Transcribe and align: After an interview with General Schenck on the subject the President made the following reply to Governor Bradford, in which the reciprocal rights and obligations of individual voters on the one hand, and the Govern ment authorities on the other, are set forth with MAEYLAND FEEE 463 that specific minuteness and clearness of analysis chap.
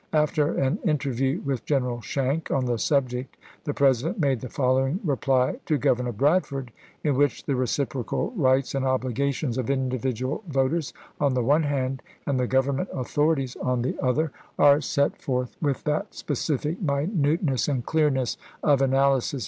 After 0.13 0.55
an 0.57 0.79
interview 0.83 1.41
with 1.41 1.63
General 1.63 2.01
Schenck 2.01 2.49
on 2.49 2.65
the 2.65 2.79
subject 2.79 3.37
the 3.65 3.73
President 3.75 4.19
made 4.19 4.41
the 4.41 4.49
following 4.49 4.99
reply 5.03 5.59
to 5.67 5.77
Governor 5.77 6.11
Bradford, 6.11 6.71
in 7.03 7.13
which 7.15 7.43
the 7.43 7.55
reciprocal 7.55 8.31
rights 8.31 8.73
and 8.73 8.83
obligations 8.83 9.59
of 9.59 9.69
individual 9.69 10.43
voters 10.47 10.91
on 11.19 11.35
the 11.35 11.43
one 11.43 11.61
hand, 11.61 12.01
and 12.25 12.39
the 12.39 12.47
Govern 12.47 12.77
ment 12.77 12.89
authorities 12.91 13.55
on 13.57 13.83
the 13.83 13.95
other, 14.01 14.31
are 14.57 14.81
set 14.81 15.21
forth 15.21 15.55
with 15.61 15.83
MAEYLAND 15.85 16.07
FEEE 16.09 16.17
463 16.17 16.17
that 16.17 16.17
specific 16.17 16.81
minuteness 16.81 17.67
and 17.67 17.85
clearness 17.85 18.37
of 18.63 18.81
analysis 18.81 19.29
chap. 19.33 19.39